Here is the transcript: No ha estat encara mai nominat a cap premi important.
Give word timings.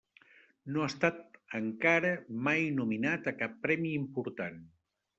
No 0.77 0.85
ha 0.85 0.87
estat 0.91 1.37
encara 1.59 2.13
mai 2.49 2.67
nominat 2.81 3.33
a 3.33 3.37
cap 3.45 3.57
premi 3.67 3.97
important. 4.03 4.63